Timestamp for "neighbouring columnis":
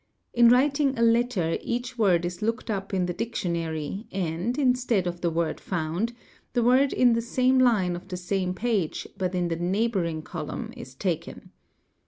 9.57-10.95